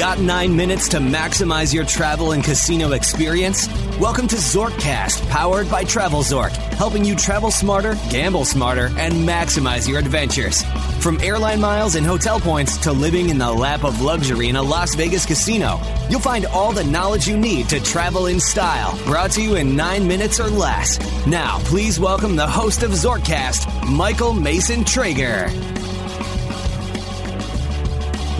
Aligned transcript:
Got 0.00 0.18
nine 0.18 0.56
minutes 0.56 0.88
to 0.88 0.96
maximize 0.96 1.74
your 1.74 1.84
travel 1.84 2.32
and 2.32 2.42
casino 2.42 2.92
experience? 2.92 3.68
Welcome 3.98 4.28
to 4.28 4.36
Zorkcast, 4.36 5.28
powered 5.28 5.70
by 5.70 5.84
TravelZork, 5.84 6.52
helping 6.78 7.04
you 7.04 7.14
travel 7.14 7.50
smarter, 7.50 7.98
gamble 8.08 8.46
smarter, 8.46 8.86
and 8.96 9.12
maximize 9.12 9.86
your 9.86 9.98
adventures. 9.98 10.62
From 11.02 11.20
airline 11.20 11.60
miles 11.60 11.96
and 11.96 12.06
hotel 12.06 12.40
points 12.40 12.78
to 12.78 12.92
living 12.92 13.28
in 13.28 13.36
the 13.36 13.52
lap 13.52 13.84
of 13.84 14.00
luxury 14.00 14.48
in 14.48 14.56
a 14.56 14.62
Las 14.62 14.94
Vegas 14.94 15.26
casino, 15.26 15.78
you'll 16.08 16.18
find 16.18 16.46
all 16.46 16.72
the 16.72 16.84
knowledge 16.84 17.28
you 17.28 17.36
need 17.36 17.68
to 17.68 17.78
travel 17.78 18.24
in 18.24 18.40
style, 18.40 18.98
brought 19.04 19.32
to 19.32 19.42
you 19.42 19.56
in 19.56 19.76
nine 19.76 20.08
minutes 20.08 20.40
or 20.40 20.48
less. 20.48 20.98
Now, 21.26 21.58
please 21.64 22.00
welcome 22.00 22.36
the 22.36 22.46
host 22.46 22.82
of 22.82 22.92
Zorkcast, 22.92 23.86
Michael 23.86 24.32
Mason 24.32 24.82
Traeger. 24.82 25.50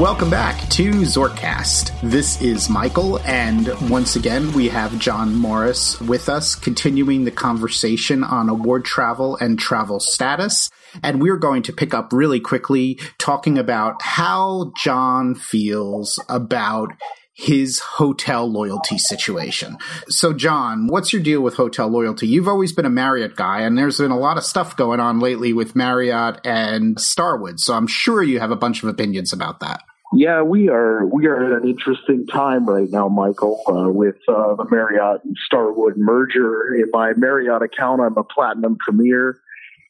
Welcome 0.01 0.31
back 0.31 0.67
to 0.71 0.93
Zorkcast. 0.93 1.93
This 2.01 2.41
is 2.41 2.71
Michael, 2.71 3.19
and 3.21 3.69
once 3.91 4.17
again, 4.17 4.51
we 4.53 4.71
have 4.71 4.99
John 4.99 5.35
Morris 5.35 6.01
with 6.01 6.31
us, 6.31 6.55
continuing 6.55 7.25
the 7.25 7.31
conversation 7.31 8.25
on 8.25 8.49
award 8.49 8.87
travel 8.87 9.37
and 9.37 9.59
travel 9.59 10.01
status. 10.01 10.71
And 11.03 11.21
we're 11.21 11.37
going 11.37 11.63
to 11.65 11.75
pick 11.75 11.93
up 11.93 12.15
really 12.15 12.41
quickly 12.41 12.99
talking 13.19 13.59
about 13.59 14.01
how 14.01 14.73
John 14.83 15.35
feels 15.35 16.19
about 16.31 16.95
his 17.35 17.79
hotel 17.81 18.51
loyalty 18.51 18.97
situation. 18.97 19.77
So, 20.09 20.33
John, 20.33 20.87
what's 20.87 21.12
your 21.12 21.23
deal 21.23 21.43
with 21.43 21.57
hotel 21.57 21.89
loyalty? 21.89 22.27
You've 22.27 22.48
always 22.48 22.73
been 22.73 22.87
a 22.87 22.91
Marriott 22.91 23.37
guy, 23.37 23.61
and 23.61 23.77
there's 23.77 23.98
been 23.98 24.11
a 24.11 24.19
lot 24.19 24.39
of 24.39 24.45
stuff 24.45 24.79
going 24.79 25.01
on 25.01 25.21
lately 25.21 25.53
with 25.53 25.77
Marriott 25.77 26.41
and 26.43 26.98
Starwood. 26.98 27.61
So, 27.61 27.75
I'm 27.75 27.87
sure 27.87 28.23
you 28.23 28.41
have 28.41 28.51
a 28.51 28.57
bunch 28.57 28.83
of 28.83 28.89
opinions 28.89 29.35
about 29.35 29.61
that. 29.61 29.83
Yeah, 30.12 30.42
we 30.42 30.69
are 30.69 31.06
we 31.06 31.27
are 31.27 31.55
at 31.55 31.62
an 31.62 31.69
interesting 31.69 32.27
time 32.27 32.66
right 32.66 32.91
now, 32.91 33.08
Michael, 33.08 33.62
uh, 33.69 33.91
with 33.91 34.17
uh, 34.28 34.56
the 34.56 34.67
Marriott 34.69 35.25
and 35.25 35.36
Starwood 35.47 35.94
merger. 35.97 36.75
In 36.75 36.86
my 36.92 37.12
Marriott 37.17 37.62
account, 37.62 38.00
I'm 38.00 38.17
a 38.17 38.25
Platinum 38.25 38.77
Premier, 38.84 39.39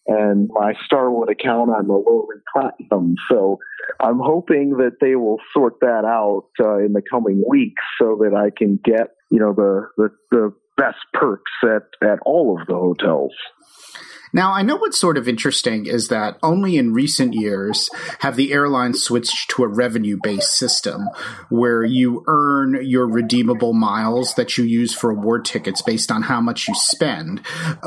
and 0.06 0.50
my 0.52 0.74
Starwood 0.84 1.30
account, 1.30 1.70
I'm 1.70 1.88
a 1.88 1.96
Lowly 1.96 2.36
Platinum. 2.52 3.14
So 3.30 3.60
I'm 3.98 4.18
hoping 4.18 4.76
that 4.76 4.98
they 5.00 5.16
will 5.16 5.38
sort 5.54 5.80
that 5.80 6.04
out 6.04 6.48
uh, 6.60 6.84
in 6.84 6.92
the 6.92 7.02
coming 7.02 7.42
weeks, 7.48 7.82
so 7.98 8.18
that 8.20 8.36
I 8.36 8.50
can 8.54 8.78
get 8.84 9.14
you 9.30 9.38
know 9.38 9.54
the 9.54 9.88
the, 9.96 10.10
the 10.30 10.52
best 10.76 10.98
perks 11.14 11.52
at 11.64 11.84
at 12.06 12.18
all 12.26 12.60
of 12.60 12.66
the 12.66 12.74
hotels. 12.74 13.32
Now, 14.32 14.52
I 14.52 14.62
know 14.62 14.76
what's 14.76 15.00
sort 15.00 15.18
of 15.18 15.28
interesting 15.28 15.86
is 15.86 16.08
that 16.08 16.38
only 16.42 16.76
in 16.76 16.92
recent 16.92 17.34
years 17.34 17.90
have 18.20 18.36
the 18.36 18.52
airlines 18.52 19.02
switched 19.02 19.50
to 19.50 19.64
a 19.64 19.68
revenue 19.68 20.18
based 20.22 20.54
system 20.56 21.08
where 21.48 21.82
you 21.82 22.24
earn 22.26 22.78
your 22.82 23.06
redeemable 23.06 23.72
miles 23.72 24.34
that 24.34 24.56
you 24.56 24.64
use 24.64 24.94
for 24.94 25.10
award 25.10 25.44
tickets 25.44 25.82
based 25.82 26.10
on 26.10 26.22
how 26.22 26.40
much 26.40 26.68
you 26.68 26.74
spend. 26.76 27.40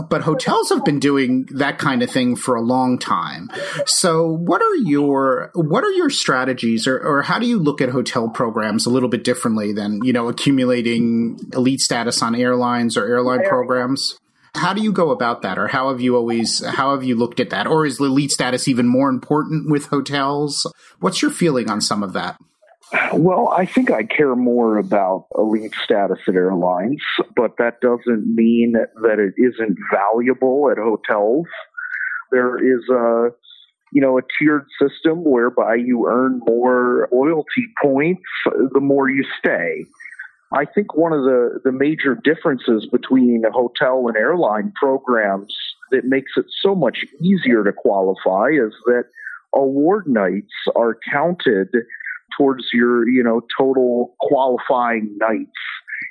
But 0.10 0.24
hotels 0.24 0.70
have 0.70 0.84
been 0.84 1.00
doing 1.00 1.48
that 1.52 1.78
kind 1.78 2.04
of 2.04 2.10
thing 2.10 2.36
for 2.36 2.56
a 2.56 2.62
long 2.62 3.00
time. 3.00 3.50
So, 3.86 4.28
what 4.28 4.62
are 4.62 4.76
your 4.76 5.52
what 5.56 5.84
are 5.84 5.92
your 5.92 6.10
strategies 6.10 6.88
or, 6.88 7.00
or 7.00 7.22
how 7.22 7.40
do 7.40 7.48
you 7.48 7.60
look 7.60 7.82
at 7.82 7.90
hotel 7.90 8.30
programs 8.30 8.86
a 8.86 8.90
little 8.90 9.10
bit 9.10 9.24
differently 9.24 9.74
than, 9.74 10.04
you 10.04 10.14
know, 10.14 10.28
accumulating 10.28 11.40
elite 11.54 11.82
status 11.82 12.22
on 12.22 12.36
airlines 12.36 12.98
or 12.98 13.06
airline 13.06 13.44
programs? 13.48 14.18
How 14.56 14.74
do 14.74 14.82
you 14.82 14.92
go 14.92 15.12
about 15.12 15.42
that, 15.42 15.58
or 15.58 15.68
how 15.68 15.90
have 15.90 16.00
you 16.00 16.16
always 16.16 16.64
how 16.64 16.94
have 16.94 17.04
you 17.04 17.16
looked 17.16 17.40
at 17.40 17.50
that, 17.50 17.68
or 17.68 17.86
is 17.86 18.00
elite 18.00 18.32
status 18.32 18.68
even 18.68 18.88
more 18.88 19.10
important 19.10 19.70
with 19.70 19.88
hotels? 19.88 20.72
What's 21.00 21.22
your 21.22 21.32
feeling 21.32 21.70
on 21.70 21.82
some 21.82 22.04
of 22.04 22.14
that? 22.14 22.38
Well, 23.14 23.50
I 23.50 23.66
think 23.66 23.90
I 23.90 24.04
care 24.04 24.36
more 24.36 24.78
about 24.78 25.26
elite 25.36 25.74
status 25.84 26.20
at 26.28 26.36
airlines, 26.36 27.02
but 27.36 27.58
that 27.58 27.82
doesn't 27.82 28.36
mean 28.36 28.74
that 28.74 29.20
it 29.20 29.34
isn't 29.38 29.78
valuable 29.92 30.70
at 30.70 30.78
hotels. 30.78 31.48
There 32.32 32.58
is 32.58 32.88
a 32.90 33.30
you 33.94 34.02
know, 34.02 34.18
a 34.18 34.22
tiered 34.40 34.66
system 34.82 35.24
whereby 35.24 35.76
you 35.76 36.08
earn 36.08 36.42
more 36.48 37.08
loyalty 37.12 37.68
points 37.82 38.24
the 38.74 38.80
more 38.80 39.08
you 39.08 39.24
stay. 39.38 39.86
I 40.54 40.66
think 40.66 40.96
one 40.96 41.14
of 41.14 41.24
the, 41.24 41.60
the 41.64 41.72
major 41.72 42.16
differences 42.16 42.88
between 42.92 43.44
a 43.48 43.52
hotel 43.52 44.06
and 44.08 44.16
airline 44.16 44.72
programs 44.76 45.54
that 45.92 46.06
makes 46.06 46.34
it 46.38 46.46
so 46.62 46.76
much 46.76 47.06
easier 47.20 47.64
to 47.64 47.72
qualify 47.72 48.50
is 48.50 48.74
that 48.86 49.06
award 49.56 50.06
nights 50.08 50.54
are 50.76 50.98
counted 51.12 51.70
towards 52.38 52.66
your, 52.72 53.08
you 53.08 53.24
know, 53.24 53.42
total 53.58 54.16
qualifying 54.20 55.16
nights 55.20 55.52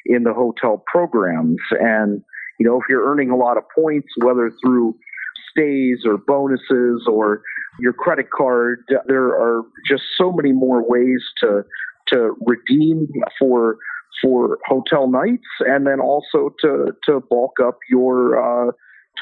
in 0.06 0.24
the 0.24 0.32
hotel 0.32 0.82
programs. 0.90 1.60
And, 1.78 2.22
you 2.58 2.66
know, 2.66 2.80
if 2.80 2.84
you're 2.88 3.08
earning 3.08 3.30
a 3.30 3.36
lot 3.36 3.56
of 3.56 3.64
points, 3.74 4.08
whether 4.18 4.50
through 4.64 4.96
stays 5.50 6.00
or 6.04 6.18
bonuses 6.18 7.06
or 7.06 7.42
your 7.78 7.92
credit 7.92 8.30
card, 8.30 8.84
there 9.06 9.28
are 9.28 9.62
just 9.88 10.02
so 10.18 10.32
many 10.32 10.52
more 10.52 10.82
ways 10.86 11.22
to 11.40 11.62
to 12.08 12.36
redeem 12.44 13.08
for 13.38 13.76
for 14.22 14.58
hotel 14.66 15.10
nights 15.10 15.46
and 15.60 15.86
then 15.86 16.00
also 16.00 16.54
to, 16.60 16.92
to 17.04 17.20
bulk 17.28 17.56
up 17.62 17.78
your 17.90 18.38
uh, 18.68 18.72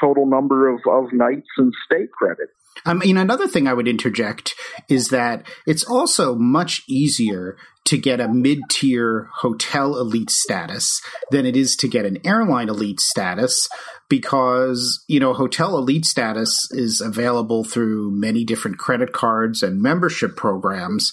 total 0.01 0.27
number 0.27 0.69
of, 0.69 0.81
of 0.89 1.13
nights 1.13 1.49
and 1.57 1.73
stay 1.87 2.07
credit. 2.13 2.49
I 2.85 2.95
mean, 2.95 3.17
another 3.17 3.49
thing 3.49 3.67
I 3.67 3.75
would 3.75 3.89
interject 3.89 4.55
is 4.89 5.09
that 5.09 5.47
it's 5.67 5.85
also 5.85 6.35
much 6.37 6.83
easier 6.89 7.57
to 7.87 7.99
get 7.99 8.21
a 8.21 8.29
mid 8.29 8.61
tier 8.71 9.29
hotel 9.39 9.99
elite 9.99 10.31
status 10.31 11.01
than 11.31 11.45
it 11.45 11.57
is 11.57 11.75
to 11.77 11.89
get 11.89 12.07
an 12.07 12.19
airline 12.25 12.69
elite 12.69 13.01
status 13.01 13.69
because, 14.09 15.05
you 15.09 15.19
know, 15.19 15.35
hotel 15.35 15.77
elite 15.77 16.05
status 16.05 16.69
is 16.71 17.01
available 17.01 17.65
through 17.65 18.13
many 18.13 18.45
different 18.45 18.79
credit 18.79 19.13
cards 19.13 19.63
and 19.63 19.83
membership 19.83 20.37
programs 20.37 21.13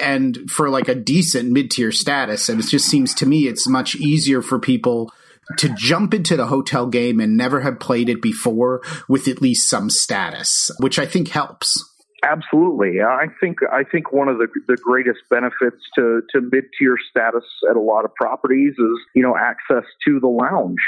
and 0.00 0.50
for 0.50 0.70
like 0.70 0.88
a 0.88 0.94
decent 0.94 1.50
mid-tier 1.50 1.92
status. 1.92 2.48
And 2.48 2.60
it 2.60 2.66
just 2.66 2.86
seems 2.86 3.14
to 3.14 3.26
me 3.26 3.46
it's 3.46 3.68
much 3.68 3.94
easier 3.94 4.42
for 4.42 4.58
people 4.58 5.12
to 5.58 5.68
jump 5.76 6.14
into 6.14 6.36
the 6.36 6.46
hotel 6.46 6.86
game 6.86 7.20
and 7.20 7.36
never 7.36 7.60
have 7.60 7.80
played 7.80 8.08
it 8.08 8.22
before 8.22 8.82
with 9.08 9.28
at 9.28 9.42
least 9.42 9.68
some 9.68 9.90
status 9.90 10.70
which 10.78 10.98
i 10.98 11.06
think 11.06 11.28
helps. 11.28 11.88
Absolutely. 12.24 13.02
I 13.02 13.26
think 13.40 13.58
i 13.72 13.82
think 13.82 14.12
one 14.12 14.28
of 14.28 14.38
the 14.38 14.46
the 14.68 14.76
greatest 14.76 15.20
benefits 15.28 15.82
to 15.96 16.22
to 16.30 16.40
mid-tier 16.40 16.96
status 17.10 17.44
at 17.68 17.76
a 17.76 17.80
lot 17.80 18.04
of 18.04 18.14
properties 18.14 18.74
is 18.78 18.98
you 19.14 19.22
know 19.22 19.36
access 19.36 19.84
to 20.06 20.20
the 20.20 20.28
lounge 20.28 20.78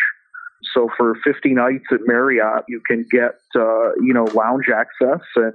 so 0.75 0.89
for 0.97 1.15
50 1.25 1.55
nights 1.55 1.85
at 1.93 2.01
Marriott, 2.07 2.65
you 2.69 2.81
can 2.87 3.07
get 3.11 3.39
uh, 3.55 3.93
you 4.01 4.13
know 4.13 4.25
lounge 4.35 4.67
access 4.75 5.21
and 5.37 5.53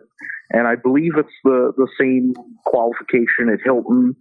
and 0.51 0.67
I 0.67 0.75
believe 0.75 1.11
it's 1.17 1.29
the 1.43 1.73
the 1.77 1.87
same 1.99 2.33
qualification 2.65 3.49
at 3.53 3.59
Hilton 3.63 4.15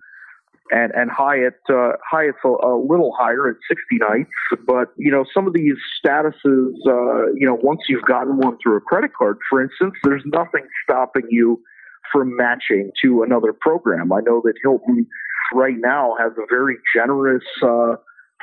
and 0.70 0.92
and 0.94 1.10
Hyatt. 1.10 1.60
Uh, 1.68 1.92
Hyatt's 2.08 2.38
a, 2.44 2.48
a 2.48 2.76
little 2.76 3.14
higher 3.18 3.48
at 3.48 3.56
60 3.68 3.98
nights, 3.98 4.30
but 4.66 4.92
you 4.96 5.10
know 5.10 5.24
some 5.32 5.46
of 5.46 5.54
these 5.54 5.76
statuses, 6.04 6.74
uh, 6.86 7.32
you 7.34 7.46
know, 7.46 7.58
once 7.62 7.80
you've 7.88 8.04
gotten 8.04 8.36
one 8.38 8.58
through 8.62 8.76
a 8.76 8.80
credit 8.80 9.12
card, 9.16 9.38
for 9.48 9.62
instance, 9.62 9.94
there's 10.04 10.22
nothing 10.26 10.66
stopping 10.84 11.26
you 11.30 11.62
from 12.12 12.36
matching 12.36 12.90
to 13.02 13.22
another 13.22 13.52
program. 13.52 14.12
I 14.12 14.20
know 14.20 14.40
that 14.44 14.54
Hilton 14.62 15.06
right 15.54 15.76
now 15.78 16.14
has 16.18 16.32
a 16.32 16.46
very 16.50 16.76
generous. 16.94 17.44
Uh, 17.62 17.96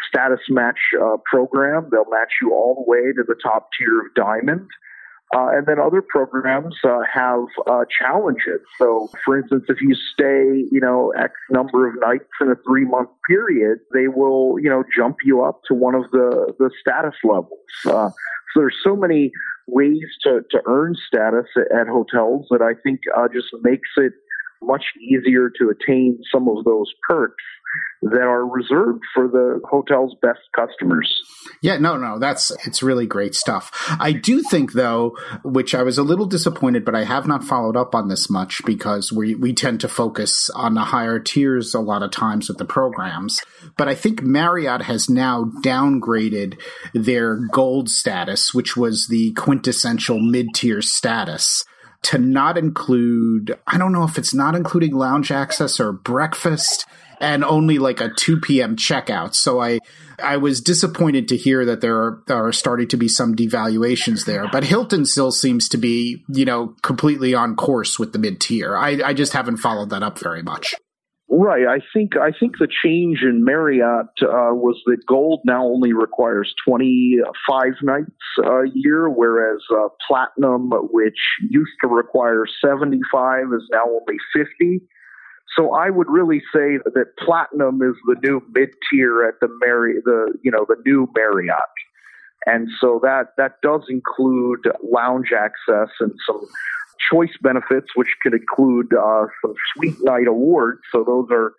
status 0.08 0.42
match 0.50 0.80
uh, 1.02 1.18
program. 1.26 1.90
They'll 1.92 2.10
match 2.10 2.34
you 2.42 2.54
all 2.54 2.76
the 2.76 2.90
way 2.90 3.14
to 3.14 3.24
the 3.28 3.36
top 3.42 3.70
tier 3.78 4.02
of 4.02 4.14
diamond. 4.16 4.68
Uh, 5.36 5.50
and 5.50 5.66
then 5.66 5.80
other 5.80 6.02
programs 6.02 6.76
uh, 6.84 7.00
have 7.12 7.46
uh, 7.68 7.84
challenges. 8.00 8.62
So, 8.78 9.10
for 9.26 9.38
instance, 9.38 9.66
if 9.68 9.82
you 9.82 9.96
stay, 10.14 10.64
you 10.72 10.80
know, 10.80 11.12
X 11.18 11.34
number 11.50 11.90
of 11.90 11.96
nights 12.00 12.30
in 12.40 12.52
a 12.52 12.56
three 12.66 12.86
month 12.86 13.10
period, 13.28 13.80
they 13.92 14.08
will, 14.08 14.58
you 14.62 14.70
know, 14.70 14.84
jump 14.96 15.18
you 15.26 15.44
up 15.44 15.62
to 15.68 15.74
one 15.74 15.96
of 15.96 16.04
the, 16.12 16.54
the 16.60 16.70
status 16.80 17.16
levels. 17.24 17.60
Uh, 17.86 18.12
so 18.54 18.62
there's 18.62 18.78
so 18.84 18.96
many 18.96 19.32
ways 19.68 20.06
to, 20.22 20.42
to 20.52 20.62
earn 20.68 20.96
status 21.08 21.48
at, 21.58 21.88
hotels 21.88 22.46
that 22.52 22.62
I 22.62 22.80
think 22.82 23.02
uh, 23.18 23.28
just 23.28 23.48
makes 23.62 23.90
it 23.98 24.14
much 24.62 24.86
easier 25.02 25.52
to 25.60 25.70
attain 25.70 26.20
some 26.32 26.48
of 26.48 26.64
those 26.66 26.94
perks 27.10 27.44
that 28.02 28.22
are 28.22 28.46
reserved 28.46 29.02
for 29.14 29.28
the 29.28 29.60
hotel's 29.68 30.14
best 30.22 30.40
customers. 30.56 31.12
Yeah, 31.62 31.78
no, 31.78 31.98
no, 31.98 32.20
that's 32.20 32.52
it's 32.68 32.84
really 32.84 33.08
great 33.08 33.34
stuff. 33.34 33.72
I 34.00 34.12
do 34.12 34.44
think 34.44 34.74
though, 34.74 35.18
which 35.44 35.74
I 35.74 35.82
was 35.82 35.98
a 35.98 36.04
little 36.04 36.28
disappointed, 36.28 36.86
but 36.86 36.96
I 36.96 37.04
have 37.04 37.26
not 37.28 37.44
followed 37.44 37.76
up 37.76 37.96
on 37.96 38.08
this 38.08 38.30
much 38.30 38.64
because 38.66 39.12
we 39.12 39.34
we 39.34 39.54
tend 39.54 39.80
to 39.82 39.88
focus 39.88 40.50
on 40.52 40.76
the 40.76 40.82
higher 40.82 41.20
tiers 41.20 41.74
a 41.74 41.80
lot 41.80 42.04
of 42.04 42.12
times 42.12 42.48
with 42.48 42.60
the 42.60 42.66
programs. 42.66 43.42
But 43.76 43.88
I 43.88 43.96
think 43.96 44.22
Marriott 44.22 44.84
has 44.84 45.10
now 45.10 45.52
downgraded 45.64 46.60
their 46.94 47.36
gold 47.36 47.90
status, 47.90 48.54
which 48.54 48.78
was 48.78 49.08
the 49.08 49.34
quintessential 49.34 50.20
mid-tier 50.20 50.82
status 50.82 51.64
to 52.04 52.20
not 52.20 52.56
include, 52.56 53.58
I 53.66 53.80
don't 53.80 53.92
know 53.92 54.04
if 54.04 54.20
it's 54.20 54.34
not 54.34 54.54
including 54.54 54.94
lounge 54.94 55.32
access 55.32 55.80
or 55.80 55.92
breakfast 55.92 56.86
and 57.20 57.44
only 57.44 57.78
like 57.80 58.02
a 58.02 58.10
2 58.10 58.40
p.m. 58.40 58.76
checkout. 58.76 59.36
So 59.36 59.62
I, 59.62 59.80
I 60.22 60.38
was 60.38 60.62
disappointed 60.62 61.28
to 61.30 61.38
hear 61.38 61.66
that 61.66 61.82
there 61.82 61.98
are, 61.98 62.24
are 62.30 62.52
starting 62.52 62.88
to 62.90 62.98
be 62.98 63.08
some 63.08 63.36
devaluations 63.36 64.26
there, 64.26 64.48
but 64.52 64.64
Hilton 64.64 65.06
still 65.06 65.32
seems 65.32 65.70
to 65.70 65.78
be, 65.78 66.24
you 66.30 66.46
know, 66.46 66.76
completely 66.82 67.34
on 67.34 67.56
course 67.56 68.00
with 68.00 68.14
the 68.14 68.20
mid 68.20 68.40
tier. 68.40 68.76
I, 68.76 69.02
I 69.04 69.14
just 69.14 69.34
haven't 69.34 69.58
followed 69.58 69.90
that 69.90 70.04
up 70.04 70.20
very 70.20 70.44
much. 70.44 70.76
Right. 71.28 71.66
I 71.68 71.80
think 71.92 72.16
I 72.16 72.32
think 72.40 72.60
the 72.60 72.68
change 72.84 73.24
in 73.24 73.44
Marriott 73.44 74.08
uh, 74.22 74.54
was 74.54 74.80
that 74.86 75.06
gold 75.08 75.42
now 75.44 75.66
only 75.66 75.92
requires 75.92 76.54
25 76.68 77.64
nights 77.82 78.12
a 78.44 78.62
year, 78.74 79.10
whereas 79.10 79.60
uh, 79.72 79.88
platinum, 80.08 80.70
which 80.92 81.18
used 81.50 81.74
to 81.82 81.88
require 81.88 82.46
75, 82.64 83.46
is 83.56 83.68
now 83.72 83.86
only 83.86 84.18
50. 84.36 84.82
So 85.56 85.74
I 85.74 85.90
would 85.90 86.08
really 86.10 86.40
say 86.54 86.78
that 86.84 87.06
platinum 87.18 87.82
is 87.82 87.96
the 88.06 88.16
new 88.22 88.42
mid 88.54 88.70
tier 88.90 89.24
at 89.24 89.40
the 89.40 89.48
Marriott, 89.64 90.04
the 90.04 90.34
you 90.44 90.52
know 90.52 90.66
the 90.68 90.76
new 90.86 91.10
Marriott, 91.16 91.56
and 92.46 92.68
so 92.82 93.00
that 93.04 93.34
that 93.38 93.62
does 93.62 93.84
include 93.90 94.68
lounge 94.84 95.32
access 95.32 95.90
and 96.00 96.12
some 96.28 96.42
choice 97.12 97.36
benefits, 97.42 97.88
which 97.96 98.10
could 98.22 98.34
include 98.34 98.94
uh, 98.94 99.26
some 99.42 99.54
suite 99.74 99.98
night 100.02 100.28
awards. 100.28 100.82
So 100.92 101.04
those 101.04 101.28
are 101.32 101.54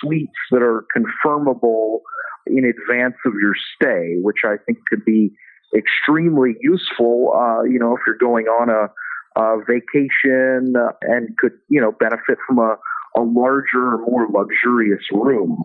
suites 0.00 0.32
that 0.50 0.62
are 0.62 0.84
confirmable 0.96 2.00
in 2.46 2.64
advance 2.64 3.16
of 3.24 3.34
your 3.40 3.54
stay, 3.74 4.16
which 4.20 4.42
I 4.44 4.56
think 4.64 4.78
could 4.88 5.04
be 5.04 5.32
extremely 5.76 6.56
useful. 6.60 7.32
Uh, 7.34 7.64
you 7.64 7.78
know, 7.78 7.94
if 7.96 8.00
you're 8.06 8.16
going 8.16 8.46
on 8.46 8.70
a, 8.70 9.40
a 9.40 9.58
vacation 9.66 10.74
and 11.02 11.36
could 11.38 11.52
you 11.68 11.80
know 11.80 11.92
benefit 11.92 12.38
from 12.46 12.58
a, 12.58 12.76
a 13.16 13.22
larger, 13.22 13.98
more 13.98 14.28
luxurious 14.30 15.02
room. 15.12 15.64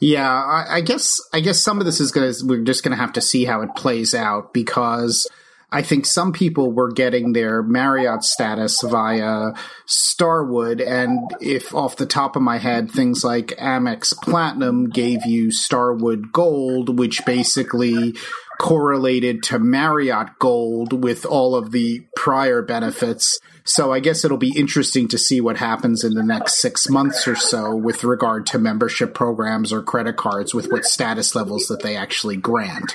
Yeah, 0.00 0.30
I, 0.30 0.76
I 0.76 0.80
guess 0.80 1.16
I 1.32 1.40
guess 1.40 1.60
some 1.60 1.80
of 1.80 1.86
this 1.86 2.00
is 2.00 2.12
gonna 2.12 2.32
we're 2.44 2.62
just 2.62 2.84
gonna 2.84 2.96
have 2.96 3.12
to 3.14 3.20
see 3.20 3.44
how 3.44 3.62
it 3.62 3.74
plays 3.74 4.14
out 4.14 4.52
because 4.52 5.28
I 5.70 5.82
think 5.82 6.06
some 6.06 6.32
people 6.32 6.72
were 6.72 6.90
getting 6.90 7.32
their 7.32 7.62
Marriott 7.62 8.24
status 8.24 8.80
via 8.82 9.52
Starwood. 9.86 10.80
And 10.80 11.18
if 11.40 11.74
off 11.74 11.96
the 11.96 12.06
top 12.06 12.36
of 12.36 12.42
my 12.42 12.56
head, 12.56 12.90
things 12.90 13.22
like 13.22 13.48
Amex 13.58 14.16
Platinum 14.22 14.88
gave 14.88 15.26
you 15.26 15.50
Starwood 15.50 16.32
Gold, 16.32 16.98
which 16.98 17.24
basically 17.26 18.14
correlated 18.58 19.42
to 19.44 19.58
Marriott 19.58 20.38
Gold 20.38 21.04
with 21.04 21.24
all 21.24 21.54
of 21.54 21.70
the 21.70 22.06
prior 22.16 22.60
benefits. 22.62 23.38
So 23.64 23.92
I 23.92 24.00
guess 24.00 24.24
it'll 24.24 24.36
be 24.38 24.56
interesting 24.56 25.08
to 25.08 25.18
see 25.18 25.40
what 25.40 25.58
happens 25.58 26.02
in 26.02 26.14
the 26.14 26.22
next 26.22 26.60
six 26.60 26.88
months 26.88 27.28
or 27.28 27.36
so 27.36 27.76
with 27.76 28.02
regard 28.02 28.46
to 28.46 28.58
membership 28.58 29.14
programs 29.14 29.72
or 29.72 29.82
credit 29.82 30.16
cards 30.16 30.54
with 30.54 30.70
what 30.70 30.84
status 30.84 31.34
levels 31.34 31.66
that 31.68 31.82
they 31.82 31.96
actually 31.96 32.36
grant. 32.36 32.94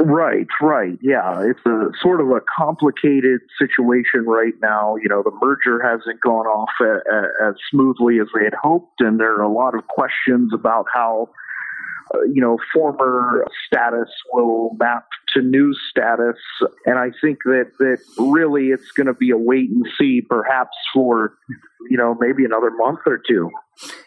Right, 0.00 0.46
right. 0.60 0.96
Yeah, 1.02 1.42
it's 1.42 1.64
a 1.66 1.90
sort 2.00 2.20
of 2.20 2.28
a 2.28 2.40
complicated 2.56 3.40
situation 3.60 4.26
right 4.26 4.54
now. 4.62 4.94
You 4.94 5.08
know, 5.08 5.24
the 5.24 5.32
merger 5.42 5.82
hasn't 5.82 6.20
gone 6.20 6.46
off 6.46 6.70
a, 6.80 6.84
a, 6.84 7.48
as 7.48 7.54
smoothly 7.70 8.20
as 8.20 8.28
they 8.32 8.44
had 8.44 8.54
hoped, 8.54 9.00
and 9.00 9.18
there 9.18 9.34
are 9.34 9.42
a 9.42 9.52
lot 9.52 9.74
of 9.74 9.88
questions 9.88 10.52
about 10.54 10.86
how, 10.92 11.30
uh, 12.14 12.22
you 12.32 12.40
know, 12.40 12.58
former 12.72 13.46
status 13.66 14.08
will 14.32 14.74
map 14.78 15.06
to 15.34 15.42
new 15.42 15.74
status. 15.90 16.36
And 16.86 16.98
I 16.98 17.10
think 17.20 17.38
that, 17.44 17.72
that 17.78 17.98
really 18.18 18.68
it's 18.68 18.90
going 18.92 19.06
to 19.06 19.14
be 19.14 19.30
a 19.30 19.36
wait 19.36 19.70
and 19.70 19.86
see, 19.98 20.20
perhaps 20.20 20.76
for, 20.92 21.34
you 21.88 21.96
know, 21.96 22.16
maybe 22.18 22.44
another 22.44 22.70
month 22.70 23.00
or 23.06 23.20
two. 23.26 23.50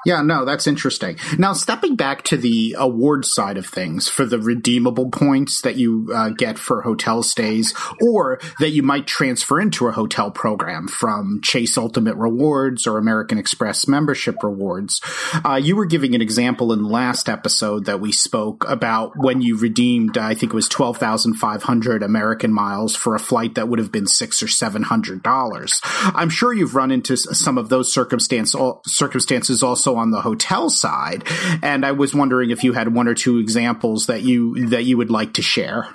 Yeah, 0.05 0.21
no, 0.21 0.43
that's 0.45 0.67
interesting. 0.67 1.17
Now, 1.37 1.53
stepping 1.53 1.95
back 1.95 2.23
to 2.23 2.37
the 2.37 2.75
award 2.77 3.23
side 3.23 3.57
of 3.57 3.65
things 3.65 4.09
for 4.09 4.25
the 4.25 4.39
redeemable 4.39 5.09
points 5.09 5.61
that 5.61 5.75
you 5.75 6.09
uh, 6.13 6.29
get 6.29 6.57
for 6.57 6.81
hotel 6.81 7.23
stays 7.23 7.73
or 8.01 8.39
that 8.59 8.71
you 8.71 8.83
might 8.83 9.07
transfer 9.07 9.61
into 9.61 9.87
a 9.87 9.91
hotel 9.91 10.31
program 10.31 10.87
from 10.87 11.39
Chase 11.41 11.77
Ultimate 11.77 12.15
Rewards 12.15 12.85
or 12.85 12.97
American 12.97 13.37
Express 13.37 13.87
membership 13.87 14.43
rewards, 14.43 14.99
uh, 15.45 15.55
you 15.55 15.75
were 15.75 15.85
giving 15.85 16.15
an 16.15 16.21
example 16.21 16.73
in 16.73 16.83
the 16.83 16.89
last 16.89 17.29
episode 17.29 17.85
that 17.85 18.01
we 18.01 18.11
spoke 18.11 18.65
about 18.67 19.13
when 19.15 19.41
you 19.41 19.57
redeemed, 19.57 20.17
I 20.17 20.33
think 20.33 20.51
it 20.51 20.55
was 20.55 20.67
12,500 20.67 22.03
American 22.03 22.51
miles 22.51 22.95
for 22.95 23.15
a 23.15 23.19
flight 23.19 23.55
that 23.55 23.69
would 23.69 23.79
have 23.79 23.91
been 23.91 24.07
six 24.07 24.41
or 24.43 24.47
seven 24.47 24.83
hundred 24.83 25.23
dollars. 25.23 25.79
I'm 25.83 26.29
sure 26.29 26.53
you've 26.53 26.75
run 26.75 26.91
into 26.91 27.15
some 27.15 27.57
of 27.57 27.60
those 27.69 27.93
circumstance, 27.93 28.55
circumstances 28.85 29.63
also 29.63 29.95
on 29.95 30.11
the 30.11 30.21
hotel 30.21 30.69
side, 30.69 31.23
and 31.61 31.85
I 31.85 31.91
was 31.91 32.13
wondering 32.13 32.51
if 32.51 32.63
you 32.63 32.73
had 32.73 32.93
one 32.93 33.07
or 33.07 33.13
two 33.13 33.37
examples 33.39 34.07
that 34.07 34.21
you 34.23 34.67
that 34.69 34.85
you 34.85 34.97
would 34.97 35.11
like 35.11 35.33
to 35.33 35.41
share. 35.41 35.87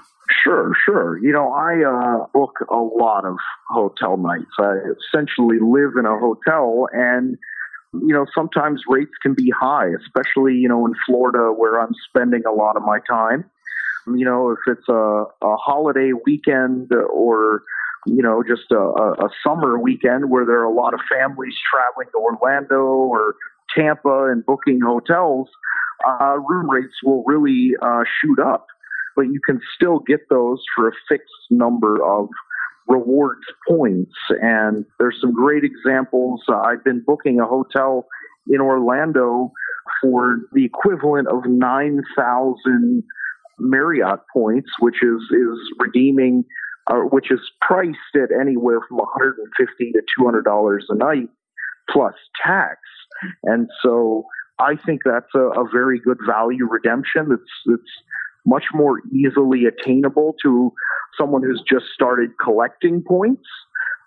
Sure, 0.43 0.73
sure. 0.85 1.19
You 1.19 1.33
know, 1.33 1.53
I 1.53 1.83
uh, 1.85 2.27
book 2.33 2.55
a 2.71 2.77
lot 2.77 3.25
of 3.25 3.37
hotel 3.69 4.17
nights. 4.17 4.51
I 4.59 4.75
essentially 5.09 5.59
live 5.61 5.93
in 5.99 6.07
a 6.07 6.19
hotel, 6.19 6.89
and 6.93 7.39
you 7.93 8.15
know, 8.15 8.27
sometimes 8.35 8.83
rates 8.89 9.13
can 9.23 9.35
be 9.35 9.51
high, 9.51 9.89
especially 9.89 10.55
you 10.55 10.69
know 10.69 10.87
in 10.87 10.95
Florida 11.07 11.53
where 11.53 11.81
I'm 11.81 11.95
spending 12.09 12.43
a 12.47 12.53
lot 12.53 12.77
of 12.77 12.83
my 12.83 12.99
time. 13.09 13.45
You 14.07 14.25
know, 14.25 14.51
if 14.51 14.59
it's 14.67 14.89
a, 14.89 15.25
a 15.43 15.57
holiday 15.57 16.13
weekend 16.25 16.93
or 16.93 17.63
you 18.07 18.23
know, 18.23 18.43
just 18.47 18.71
a, 18.71 18.77
a, 18.77 19.29
summer 19.47 19.79
weekend 19.79 20.31
where 20.31 20.47
there 20.47 20.61
are 20.61 20.65
a 20.65 20.73
lot 20.73 20.95
of 20.95 21.01
families 21.11 21.55
traveling 21.71 22.09
to 22.13 22.19
Orlando 22.19 22.83
or 22.85 23.35
Tampa 23.77 24.31
and 24.31 24.45
booking 24.47 24.81
hotels, 24.85 25.49
uh, 26.07 26.37
room 26.39 26.71
rates 26.71 26.95
will 27.05 27.25
really 27.25 27.73
uh, 27.83 28.03
shoot 28.21 28.39
up. 28.39 28.67
But 29.17 29.23
you 29.23 29.41
can 29.45 29.61
still 29.75 29.99
get 30.01 30.29
those 30.29 30.63
for 30.75 30.89
a 30.89 30.93
fixed 31.09 31.31
number 31.51 32.03
of 32.05 32.29
rewards 32.87 33.45
points. 33.69 34.15
And 34.29 34.85
there's 34.99 35.17
some 35.21 35.33
great 35.33 35.65
examples. 35.65 36.43
Uh, 36.49 36.59
I've 36.59 36.85
been 36.85 37.03
booking 37.05 37.41
a 37.41 37.47
hotel 37.47 38.07
in 38.49 38.61
Orlando 38.61 39.53
for 40.03 40.39
the 40.53 40.65
equivalent 40.65 41.29
of 41.29 41.47
9,000 41.47 43.03
Marriott 43.59 44.21
points, 44.33 44.71
which 44.81 45.03
is, 45.03 45.23
is 45.31 45.59
redeeming, 45.79 46.45
uh, 46.89 47.01
which 47.11 47.31
is 47.31 47.41
priced 47.61 47.97
at 48.15 48.31
anywhere 48.39 48.81
from 48.89 48.99
150 48.99 49.93
to 49.93 50.03
$200 50.21 50.79
a 50.89 50.95
night 50.95 51.29
plus 51.91 52.15
tax. 52.45 52.79
And 53.45 53.69
so 53.83 54.27
I 54.59 54.75
think 54.85 55.03
that's 55.05 55.35
a, 55.35 55.61
a 55.61 55.69
very 55.73 56.01
good 56.01 56.19
value 56.27 56.67
redemption. 56.69 57.29
It's, 57.33 57.53
it's 57.67 57.91
much 58.45 58.65
more 58.73 59.01
easily 59.13 59.65
attainable 59.65 60.35
to 60.43 60.73
someone 61.19 61.43
who's 61.43 61.63
just 61.69 61.87
started 61.95 62.31
collecting 62.43 63.03
points. 63.07 63.47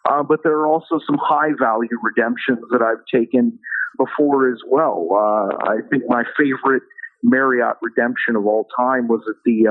Uh, 0.10 0.24
but 0.24 0.40
there 0.44 0.54
are 0.54 0.68
also 0.68 1.00
some 1.06 1.18
high 1.22 1.52
value 1.60 1.98
redemptions 2.02 2.60
that 2.72 2.82
I've 2.82 3.06
taken 3.14 3.60
before 3.98 4.52
as 4.52 4.60
well. 4.68 5.10
Uh, 5.12 5.70
I 5.70 5.78
think 5.90 6.04
my 6.08 6.24
favorite 6.38 6.84
Marriott 7.22 7.76
redemption 7.82 8.36
of 8.36 8.46
all 8.46 8.68
time 8.78 9.08
was 9.08 9.22
at 9.30 9.36
the 9.44 9.68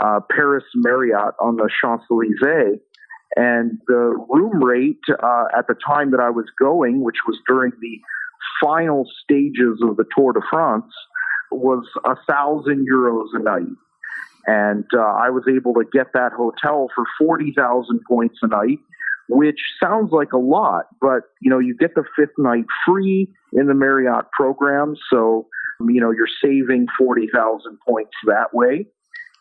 uh, 0.00 0.20
Paris 0.30 0.64
Marriott 0.74 1.34
on 1.40 1.56
the 1.56 1.68
Champs 1.80 2.04
Elysees. 2.10 2.80
And 3.36 3.78
the 3.88 4.14
room 4.28 4.62
rate 4.62 5.00
uh, 5.10 5.44
at 5.56 5.66
the 5.66 5.74
time 5.74 6.12
that 6.12 6.20
I 6.20 6.30
was 6.30 6.46
going, 6.58 7.02
which 7.02 7.16
was 7.26 7.36
during 7.48 7.72
the 7.80 8.00
final 8.62 9.08
stages 9.24 9.80
of 9.82 9.96
the 9.96 10.04
Tour 10.16 10.32
de 10.32 10.40
France 10.48 10.92
was 11.50 11.84
a 12.04 12.14
thousand 12.28 12.86
euros 12.90 13.28
a 13.32 13.42
night. 13.42 13.74
And 14.46 14.84
uh, 14.94 15.00
I 15.00 15.30
was 15.30 15.44
able 15.48 15.74
to 15.74 15.84
get 15.92 16.12
that 16.12 16.32
hotel 16.32 16.88
for 16.94 17.04
40,000 17.18 18.00
points 18.06 18.38
a 18.42 18.48
night, 18.48 18.78
which 19.28 19.58
sounds 19.82 20.12
like 20.12 20.32
a 20.32 20.38
lot, 20.38 20.84
but 21.00 21.22
you 21.40 21.50
know, 21.50 21.58
you 21.58 21.74
get 21.74 21.94
the 21.94 22.04
fifth 22.16 22.36
night 22.36 22.66
free 22.86 23.26
in 23.54 23.66
the 23.66 23.74
Marriott 23.74 24.30
program. 24.32 24.94
So, 25.10 25.48
you 25.80 26.00
know, 26.00 26.10
you're 26.10 26.28
saving 26.42 26.86
40,000 26.98 27.78
points 27.88 28.12
that 28.26 28.52
way 28.52 28.86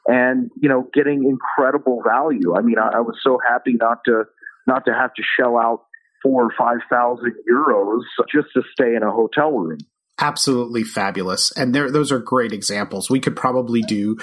and, 0.07 0.49
you 0.61 0.69
know, 0.69 0.87
getting 0.93 1.23
incredible 1.23 2.01
value. 2.05 2.55
I 2.55 2.61
mean, 2.61 2.77
I, 2.77 2.97
I 2.97 2.99
was 2.99 3.17
so 3.23 3.37
happy 3.47 3.73
not 3.79 3.99
to, 4.05 4.23
not 4.67 4.85
to 4.85 4.93
have 4.93 5.13
to 5.13 5.23
shell 5.39 5.57
out 5.57 5.85
four 6.21 6.45
or 6.45 6.51
five 6.57 6.77
thousand 6.89 7.33
euros 7.51 8.01
just 8.33 8.47
to 8.55 8.61
stay 8.71 8.95
in 8.95 9.03
a 9.03 9.11
hotel 9.11 9.51
room. 9.51 9.77
Absolutely 10.19 10.83
fabulous. 10.83 11.51
And 11.57 11.73
there, 11.73 11.89
those 11.91 12.11
are 12.11 12.19
great 12.19 12.53
examples. 12.53 13.09
We 13.09 13.19
could 13.19 13.35
probably 13.35 13.81
do 13.81 14.17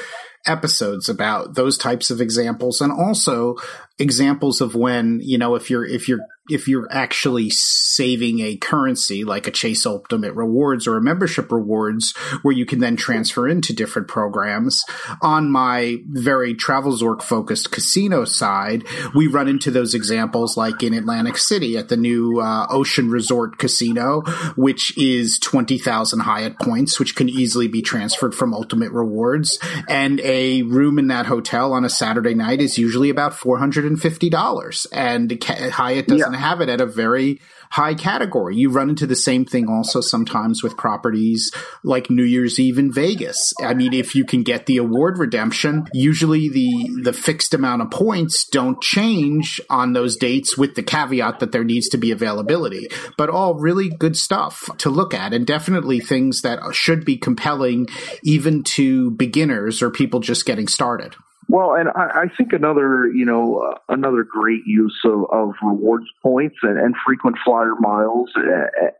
episodes 0.46 1.08
about 1.08 1.56
those 1.56 1.76
types 1.76 2.10
of 2.10 2.20
examples 2.20 2.80
and 2.80 2.92
also 2.92 3.56
examples 3.98 4.60
of 4.60 4.74
when, 4.74 5.20
you 5.20 5.36
know, 5.36 5.56
if 5.56 5.68
you're, 5.68 5.84
if 5.84 6.08
you're, 6.08 6.20
if 6.50 6.68
you're 6.68 6.88
actually 6.90 7.50
saving 7.50 8.40
a 8.40 8.56
currency 8.56 9.24
like 9.24 9.46
a 9.46 9.50
Chase 9.50 9.84
Ultimate 9.86 10.34
Rewards 10.34 10.86
or 10.86 10.96
a 10.96 11.02
membership 11.02 11.52
rewards 11.52 12.16
where 12.42 12.54
you 12.54 12.66
can 12.66 12.80
then 12.80 12.96
transfer 12.96 13.48
into 13.48 13.72
different 13.72 14.08
programs. 14.08 14.82
On 15.22 15.50
my 15.50 15.98
very 16.08 16.54
TravelZork 16.54 17.22
focused 17.22 17.72
casino 17.72 18.24
side, 18.24 18.84
we 19.14 19.26
run 19.26 19.48
into 19.48 19.70
those 19.70 19.94
examples 19.94 20.56
like 20.56 20.82
in 20.82 20.94
Atlantic 20.94 21.36
City 21.36 21.76
at 21.76 21.88
the 21.88 21.96
new 21.96 22.40
uh, 22.40 22.66
Ocean 22.70 23.10
Resort 23.10 23.58
Casino, 23.58 24.22
which 24.56 24.96
is 24.96 25.38
20,000 25.38 26.20
Hyatt 26.20 26.58
points, 26.58 26.98
which 26.98 27.16
can 27.16 27.28
easily 27.28 27.68
be 27.68 27.82
transferred 27.82 28.34
from 28.34 28.54
Ultimate 28.54 28.92
Rewards. 28.92 29.58
And 29.88 30.20
a 30.20 30.62
room 30.62 30.98
in 30.98 31.08
that 31.08 31.26
hotel 31.26 31.72
on 31.72 31.84
a 31.84 31.90
Saturday 31.90 32.34
night 32.34 32.60
is 32.60 32.78
usually 32.78 33.10
about 33.10 33.32
$450. 33.32 34.86
And 34.92 35.42
Hyatt 35.42 36.06
doesn't 36.06 36.32
yeah. 36.32 36.38
Have 36.40 36.60
it 36.60 36.68
at 36.68 36.80
a 36.80 36.86
very 36.86 37.40
high 37.70 37.94
category. 37.94 38.56
You 38.56 38.70
run 38.70 38.90
into 38.90 39.06
the 39.06 39.16
same 39.16 39.44
thing 39.44 39.68
also 39.68 40.00
sometimes 40.00 40.62
with 40.62 40.76
properties 40.76 41.52
like 41.84 42.10
New 42.10 42.24
Year's 42.24 42.58
Eve 42.58 42.78
in 42.78 42.92
Vegas. 42.92 43.52
I 43.62 43.74
mean, 43.74 43.94
if 43.94 44.14
you 44.14 44.24
can 44.24 44.42
get 44.42 44.66
the 44.66 44.78
award 44.78 45.18
redemption, 45.18 45.86
usually 45.92 46.48
the 46.48 47.02
the 47.02 47.12
fixed 47.12 47.54
amount 47.54 47.82
of 47.82 47.90
points 47.90 48.44
don't 48.44 48.82
change 48.82 49.60
on 49.70 49.92
those 49.92 50.16
dates 50.16 50.58
with 50.58 50.74
the 50.74 50.82
caveat 50.82 51.38
that 51.38 51.52
there 51.52 51.64
needs 51.64 51.88
to 51.90 51.98
be 51.98 52.10
availability. 52.10 52.88
But 53.16 53.30
all 53.30 53.54
really 53.54 53.88
good 53.88 54.16
stuff 54.16 54.68
to 54.78 54.90
look 54.90 55.14
at 55.14 55.32
and 55.32 55.46
definitely 55.46 56.00
things 56.00 56.42
that 56.42 56.60
should 56.74 57.04
be 57.04 57.16
compelling 57.16 57.86
even 58.22 58.64
to 58.64 59.12
beginners 59.12 59.82
or 59.82 59.90
people 59.90 60.20
just 60.20 60.44
getting 60.44 60.66
started. 60.66 61.14
Well, 61.50 61.74
and 61.74 61.88
I, 61.88 62.10
I 62.14 62.24
think 62.36 62.52
another, 62.52 63.10
you 63.12 63.24
know, 63.24 63.56
uh, 63.56 63.78
another 63.88 64.22
great 64.22 64.60
use 64.66 64.96
of, 65.04 65.24
of 65.32 65.54
rewards 65.64 66.06
points 66.22 66.54
and, 66.62 66.78
and, 66.78 66.94
frequent 67.04 67.38
flyer 67.44 67.74
miles 67.80 68.30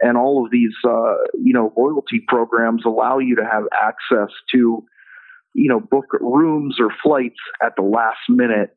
and 0.00 0.16
all 0.16 0.45
of 0.45 0.50
these, 0.50 0.75
uh, 0.85 1.14
you 1.35 1.52
know, 1.52 1.73
loyalty 1.78 2.21
programs 2.26 2.85
allow 2.85 3.19
you 3.19 3.37
to 3.37 3.45
have 3.45 3.64
access 3.80 4.35
to, 4.50 4.85
you 5.54 5.69
know, 5.69 5.78
book 5.78 6.07
rooms 6.21 6.78
or 6.80 6.88
flights 7.04 7.38
at 7.62 7.76
the 7.76 7.83
last 7.83 8.19
minute 8.28 8.76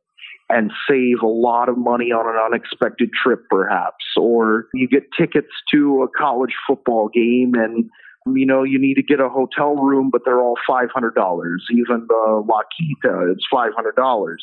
and 0.49 0.71
save 0.87 1.23
a 1.23 1.27
lot 1.27 1.67
of 1.67 1.75
money 1.75 2.11
on 2.11 2.27
an 2.27 2.39
unexpected 2.45 3.09
trip, 3.23 3.39
perhaps. 3.49 4.05
Or 4.17 4.67
you 4.75 4.87
get 4.87 5.07
tickets 5.17 5.51
to 5.73 6.03
a 6.03 6.07
college 6.15 6.53
football 6.67 7.09
game 7.11 7.55
and 7.55 7.89
you 8.25 8.45
know, 8.45 8.63
you 8.63 8.79
need 8.79 8.95
to 8.95 9.03
get 9.03 9.19
a 9.19 9.29
hotel 9.29 9.75
room, 9.75 10.09
but 10.11 10.21
they're 10.25 10.39
all 10.39 10.55
$500. 10.67 10.87
Even 11.71 12.07
the 12.07 12.43
La 12.47 12.61
Quinta, 12.75 13.31
it's 13.31 13.45
$500. 13.51 14.35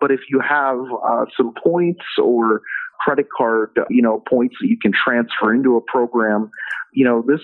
But 0.00 0.10
if 0.10 0.20
you 0.28 0.40
have 0.40 0.78
uh, 0.78 1.24
some 1.36 1.54
points 1.62 2.04
or 2.20 2.62
credit 3.00 3.26
card, 3.36 3.70
you 3.88 4.02
know, 4.02 4.22
points 4.28 4.56
that 4.60 4.68
you 4.68 4.78
can 4.78 4.92
transfer 4.92 5.54
into 5.54 5.76
a 5.76 5.80
program, 5.80 6.50
you 6.92 7.04
know, 7.04 7.22
this 7.26 7.40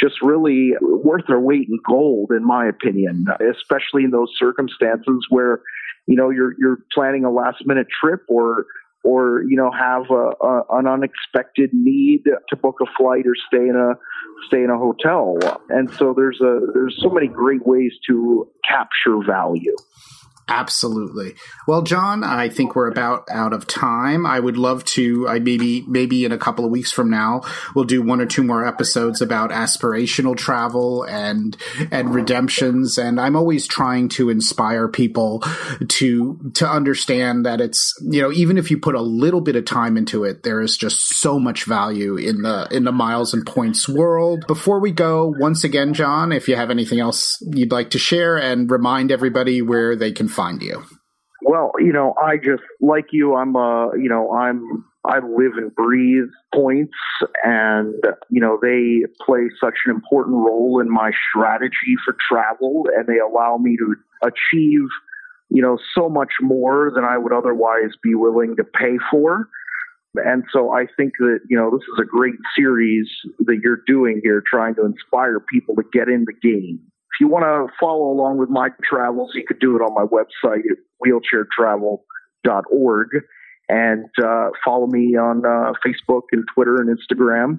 just 0.00 0.22
really 0.22 0.72
worth 0.80 1.26
their 1.26 1.40
weight 1.40 1.68
in 1.68 1.78
gold, 1.86 2.30
in 2.30 2.44
my 2.44 2.66
opinion, 2.66 3.26
especially 3.50 4.04
in 4.04 4.10
those 4.10 4.30
circumstances 4.36 5.26
where, 5.28 5.60
you 6.06 6.16
know, 6.16 6.30
you're, 6.30 6.54
you're 6.58 6.78
planning 6.92 7.24
a 7.24 7.30
last 7.30 7.66
minute 7.66 7.88
trip 8.00 8.22
or 8.28 8.64
or 9.04 9.42
you 9.48 9.56
know 9.56 9.70
have 9.70 10.10
a, 10.10 10.46
a, 10.46 10.62
an 10.78 10.86
unexpected 10.86 11.70
need 11.72 12.24
to 12.48 12.56
book 12.56 12.76
a 12.82 12.86
flight 12.96 13.24
or 13.26 13.34
stay 13.46 13.68
in 13.68 13.76
a 13.76 13.94
stay 14.46 14.62
in 14.62 14.70
a 14.70 14.78
hotel. 14.78 15.38
And 15.68 15.90
so 15.94 16.14
there's 16.16 16.40
a 16.40 16.60
there's 16.74 16.98
so 17.00 17.10
many 17.10 17.28
great 17.28 17.66
ways 17.66 17.92
to 18.08 18.48
capture 18.68 19.18
value 19.26 19.76
Absolutely. 20.48 21.34
Well, 21.66 21.82
John, 21.82 22.24
I 22.24 22.48
think 22.48 22.74
we're 22.74 22.88
about 22.88 23.28
out 23.30 23.52
of 23.52 23.66
time. 23.66 24.24
I 24.24 24.40
would 24.40 24.56
love 24.56 24.84
to. 24.86 25.28
I 25.28 25.38
maybe 25.38 25.84
maybe 25.86 26.24
in 26.24 26.32
a 26.32 26.38
couple 26.38 26.64
of 26.64 26.70
weeks 26.70 26.90
from 26.90 27.10
now, 27.10 27.42
we'll 27.74 27.84
do 27.84 28.00
one 28.00 28.20
or 28.20 28.26
two 28.26 28.42
more 28.42 28.66
episodes 28.66 29.20
about 29.20 29.50
aspirational 29.50 30.36
travel 30.36 31.02
and 31.04 31.56
and 31.90 32.14
redemptions. 32.14 32.96
And 32.96 33.20
I'm 33.20 33.36
always 33.36 33.66
trying 33.66 34.08
to 34.10 34.30
inspire 34.30 34.88
people 34.88 35.42
to 35.86 36.52
to 36.54 36.68
understand 36.68 37.44
that 37.44 37.60
it's 37.60 37.94
you 38.00 38.22
know 38.22 38.32
even 38.32 38.56
if 38.56 38.70
you 38.70 38.78
put 38.78 38.94
a 38.94 39.02
little 39.02 39.42
bit 39.42 39.56
of 39.56 39.66
time 39.66 39.98
into 39.98 40.24
it, 40.24 40.44
there 40.44 40.62
is 40.62 40.78
just 40.78 41.18
so 41.20 41.38
much 41.38 41.64
value 41.64 42.16
in 42.16 42.42
the 42.42 42.68
in 42.70 42.84
the 42.84 42.92
miles 42.92 43.34
and 43.34 43.46
points 43.46 43.86
world. 43.86 44.46
Before 44.46 44.80
we 44.80 44.92
go, 44.92 45.34
once 45.38 45.62
again, 45.62 45.92
John, 45.92 46.32
if 46.32 46.48
you 46.48 46.56
have 46.56 46.70
anything 46.70 47.00
else 47.00 47.36
you'd 47.52 47.72
like 47.72 47.90
to 47.90 47.98
share, 47.98 48.38
and 48.38 48.70
remind 48.70 49.12
everybody 49.12 49.62
where 49.62 49.96
they 49.96 50.12
can 50.12 50.28
find 50.38 50.62
you? 50.62 50.84
Well, 51.42 51.72
you 51.78 51.92
know, 51.92 52.14
I 52.22 52.36
just 52.36 52.62
like 52.80 53.06
you. 53.12 53.34
I'm, 53.34 53.56
uh, 53.56 53.92
you 53.92 54.08
know, 54.08 54.32
I'm, 54.32 54.84
I 55.04 55.18
live 55.18 55.52
and 55.56 55.74
breathe 55.74 56.30
points, 56.54 56.96
and 57.44 57.94
you 58.30 58.40
know, 58.40 58.58
they 58.60 59.04
play 59.24 59.48
such 59.60 59.74
an 59.86 59.92
important 59.92 60.36
role 60.36 60.80
in 60.80 60.90
my 60.90 61.10
strategy 61.30 61.94
for 62.04 62.16
travel, 62.28 62.84
and 62.96 63.06
they 63.06 63.18
allow 63.18 63.56
me 63.56 63.76
to 63.76 63.94
achieve, 64.22 64.86
you 65.48 65.62
know, 65.62 65.78
so 65.94 66.08
much 66.08 66.32
more 66.40 66.90
than 66.94 67.04
I 67.04 67.18
would 67.18 67.32
otherwise 67.32 67.92
be 68.02 68.14
willing 68.14 68.56
to 68.56 68.64
pay 68.64 68.98
for. 69.10 69.48
And 70.16 70.42
so 70.52 70.72
I 70.72 70.86
think 70.96 71.12
that, 71.20 71.40
you 71.48 71.56
know, 71.56 71.70
this 71.70 71.82
is 71.82 72.00
a 72.00 72.04
great 72.04 72.34
series 72.56 73.08
that 73.40 73.60
you're 73.62 73.82
doing 73.86 74.20
here, 74.24 74.42
trying 74.44 74.74
to 74.76 74.84
inspire 74.84 75.38
people 75.38 75.76
to 75.76 75.84
get 75.92 76.08
in 76.08 76.24
the 76.26 76.34
game 76.42 76.80
you 77.20 77.28
want 77.28 77.44
to 77.44 77.68
follow 77.78 78.10
along 78.10 78.38
with 78.38 78.50
my 78.50 78.70
travels, 78.82 79.30
you 79.34 79.44
could 79.46 79.60
do 79.60 79.76
it 79.76 79.80
on 79.80 79.94
my 79.94 80.04
website 80.04 80.64
at 80.70 80.78
wheelchairtravel.org 81.04 83.08
and 83.68 84.06
uh, 84.22 84.50
follow 84.64 84.86
me 84.86 85.16
on 85.16 85.44
uh, 85.44 85.72
Facebook 85.84 86.22
and 86.32 86.44
Twitter 86.54 86.76
and 86.76 86.96
Instagram. 86.96 87.58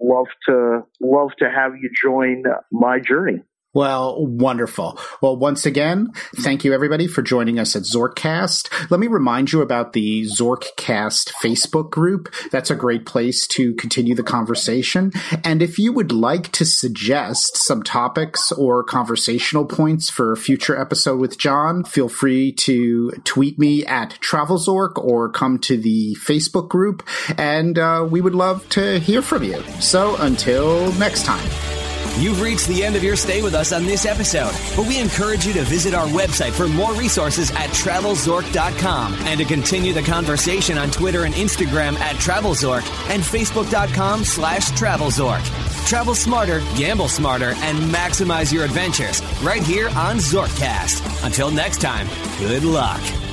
Love 0.00 0.26
to 0.48 0.84
love 1.00 1.30
to 1.38 1.48
have 1.50 1.76
you 1.76 1.88
join 2.02 2.42
my 2.70 2.98
journey. 3.00 3.42
Well, 3.76 4.24
wonderful. 4.24 4.98
Well, 5.20 5.36
once 5.36 5.66
again, 5.66 6.10
thank 6.36 6.64
you 6.64 6.72
everybody 6.72 7.06
for 7.06 7.20
joining 7.20 7.58
us 7.58 7.76
at 7.76 7.82
Zorkcast. 7.82 8.90
Let 8.90 8.98
me 8.98 9.06
remind 9.06 9.52
you 9.52 9.60
about 9.60 9.92
the 9.92 10.22
Zorkcast 10.22 11.30
Facebook 11.44 11.90
group. 11.90 12.34
That's 12.50 12.70
a 12.70 12.74
great 12.74 13.04
place 13.04 13.46
to 13.48 13.74
continue 13.74 14.14
the 14.14 14.22
conversation. 14.22 15.12
And 15.44 15.60
if 15.60 15.78
you 15.78 15.92
would 15.92 16.10
like 16.10 16.52
to 16.52 16.64
suggest 16.64 17.58
some 17.58 17.82
topics 17.82 18.50
or 18.50 18.82
conversational 18.82 19.66
points 19.66 20.08
for 20.08 20.32
a 20.32 20.38
future 20.38 20.80
episode 20.80 21.20
with 21.20 21.36
John, 21.36 21.84
feel 21.84 22.08
free 22.08 22.52
to 22.52 23.10
tweet 23.24 23.58
me 23.58 23.84
at 23.84 24.18
TravelZork 24.22 24.96
or 24.96 25.28
come 25.28 25.58
to 25.58 25.76
the 25.76 26.16
Facebook 26.18 26.70
group. 26.70 27.06
And 27.36 27.78
uh, 27.78 28.08
we 28.10 28.22
would 28.22 28.34
love 28.34 28.66
to 28.70 28.98
hear 29.00 29.20
from 29.20 29.42
you. 29.42 29.62
So 29.80 30.16
until 30.16 30.90
next 30.94 31.26
time. 31.26 31.46
You've 32.18 32.40
reached 32.40 32.66
the 32.66 32.82
end 32.82 32.96
of 32.96 33.04
your 33.04 33.16
stay 33.16 33.42
with 33.42 33.54
us 33.54 33.72
on 33.72 33.84
this 33.84 34.06
episode, 34.06 34.52
but 34.74 34.88
we 34.88 34.98
encourage 34.98 35.46
you 35.46 35.52
to 35.52 35.62
visit 35.62 35.92
our 35.92 36.06
website 36.06 36.52
for 36.52 36.66
more 36.66 36.94
resources 36.94 37.50
at 37.50 37.68
travelzork.com 37.70 39.14
and 39.26 39.38
to 39.38 39.44
continue 39.44 39.92
the 39.92 40.02
conversation 40.02 40.78
on 40.78 40.90
Twitter 40.90 41.24
and 41.24 41.34
Instagram 41.34 41.94
at 41.98 42.16
travelzork 42.16 42.84
and 43.10 43.22
facebook.com 43.22 44.24
slash 44.24 44.70
travelzork. 44.70 45.44
Travel 45.86 46.14
smarter, 46.14 46.60
gamble 46.74 47.08
smarter, 47.08 47.54
and 47.58 47.78
maximize 47.94 48.52
your 48.52 48.64
adventures 48.64 49.22
right 49.42 49.62
here 49.62 49.88
on 49.90 50.16
Zorkcast. 50.16 51.24
Until 51.24 51.50
next 51.50 51.80
time, 51.80 52.08
good 52.38 52.64
luck. 52.64 53.25